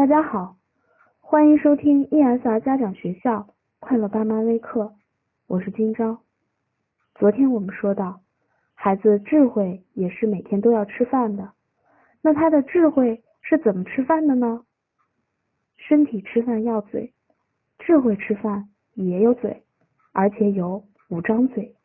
[0.00, 0.56] 大家好，
[1.20, 4.94] 欢迎收听 ESR 家长学校快乐爸妈微课，
[5.46, 6.22] 我是今朝。
[7.16, 8.22] 昨天我们说到，
[8.72, 11.52] 孩子智慧也是每天都要吃饭的，
[12.22, 14.64] 那他的智慧是怎么吃饭的呢？
[15.76, 17.12] 身体吃饭要嘴，
[17.78, 19.64] 智慧吃饭也有嘴，
[20.12, 21.76] 而且有五张嘴，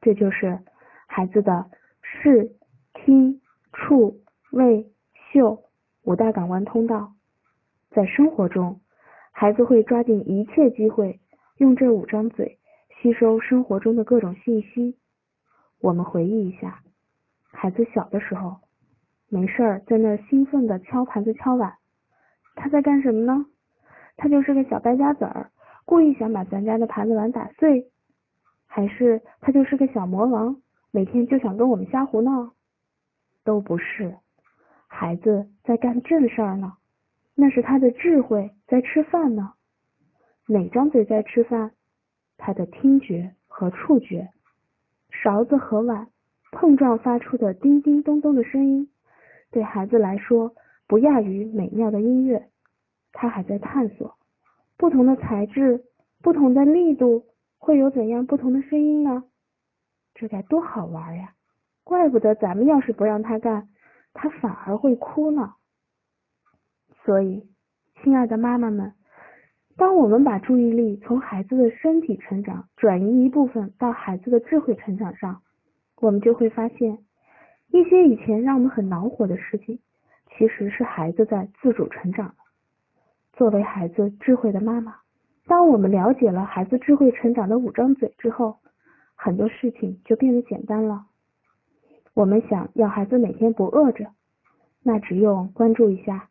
[0.00, 0.58] 这就是
[1.06, 1.70] 孩子的
[2.02, 2.56] 视、
[2.92, 3.40] 听、
[3.72, 4.20] 触、
[4.50, 4.90] 味、
[5.30, 5.62] 嗅
[6.02, 7.12] 五大感官通道。
[7.96, 8.78] 在生活中，
[9.32, 11.18] 孩子会抓紧一切机会，
[11.56, 12.58] 用这五张嘴
[13.00, 14.98] 吸收生活中的各种信息。
[15.80, 16.82] 我们回忆一下，
[17.50, 18.58] 孩子小的时候，
[19.30, 21.72] 没事儿在那兴奋的敲盘子敲碗，
[22.54, 23.46] 他在干什么呢？
[24.18, 25.50] 他就是个小败家子儿，
[25.86, 27.90] 故意想把咱家的盘子碗打碎，
[28.66, 30.54] 还是他就是个小魔王，
[30.90, 32.52] 每天就想跟我们瞎胡闹？
[33.42, 34.14] 都不是，
[34.86, 36.74] 孩子在干正事儿呢。
[37.38, 39.52] 那是他的智慧在吃饭呢，
[40.48, 41.70] 哪张嘴在吃饭？
[42.38, 44.30] 他的听觉和触觉，
[45.10, 46.08] 勺子和碗
[46.52, 48.88] 碰撞发出的叮叮咚咚的声音，
[49.50, 50.54] 对孩子来说
[50.86, 52.48] 不亚于美妙的音乐。
[53.12, 54.16] 他还在探索
[54.78, 55.84] 不同的材质、
[56.22, 57.26] 不同的力度
[57.58, 59.24] 会有怎样不同的声音呢？
[60.14, 61.34] 这该多好玩呀！
[61.84, 63.68] 怪不得咱们要是不让他干，
[64.14, 65.54] 他反而会哭呢。
[67.06, 67.40] 所以，
[68.02, 68.92] 亲爱的妈妈们，
[69.76, 75.40] 当我们把注意力从孩子的身体成长转移一部分到孩子的智慧成长上，
[76.00, 76.98] 我们就会发现，
[77.68, 79.78] 一些以前让我们很恼火的事情，
[80.36, 82.34] 其实是孩子在自主成长。
[83.34, 84.96] 作为孩子智慧的妈妈，
[85.46, 88.56] 当我们了解了孩子智慧成长的五张嘴之后，
[89.14, 91.06] 很多事情就变得简单了。
[92.14, 94.10] 我们想要孩子每天不饿着，
[94.82, 96.28] 那只用关注一下。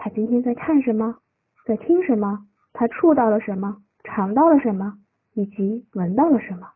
[0.00, 1.18] 他今天在看什么，
[1.66, 2.46] 在听什么？
[2.72, 4.94] 他触到了什么，尝到了什么，
[5.34, 6.68] 以及闻到了什么？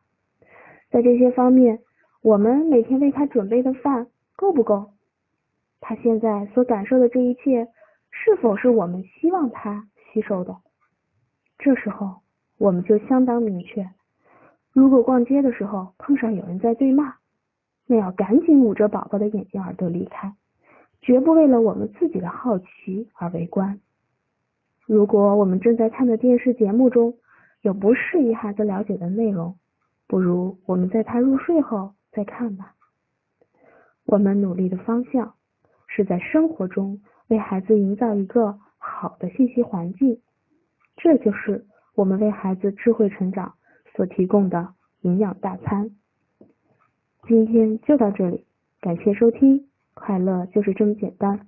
[0.91, 1.79] 在这些方面，
[2.21, 4.91] 我们每天为他准备的饭够不够？
[5.81, 7.69] 他现在所感受的这一切，
[8.11, 10.57] 是否是我们希望他吸收的？
[11.59, 12.23] 这时候，
[12.59, 13.89] 我们就相当明确：
[14.73, 17.15] 如果逛街的时候碰上有人在对骂，
[17.87, 20.35] 那要赶紧捂着宝宝的眼睛耳朵离开。
[21.03, 23.79] 绝不为了我们自己的好奇而围观。
[24.87, 27.15] 如果我们正在看的电视节目中
[27.61, 29.57] 有不适宜孩子了解的内容，
[30.07, 32.75] 不如我们在他入睡后再看吧。
[34.07, 35.35] 我们努力的方向
[35.87, 40.21] 是在生活中为孩子营造一个好的信息环境，
[40.97, 41.65] 这就是
[41.95, 43.55] 我们为孩子智慧成长
[43.95, 45.91] 所提供的营养大餐。
[47.27, 48.45] 今天就到这里，
[48.81, 49.72] 感谢收听。
[50.05, 51.47] 快乐就是这么简单。